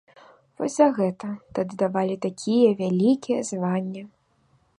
[0.61, 4.03] Вось за гэта тады давалі такія вялікія званні.